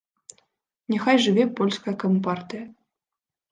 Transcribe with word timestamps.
Няхай 0.93 1.17
жыве 1.27 1.45
польская 1.61 1.95
кампартыя. 2.07 2.63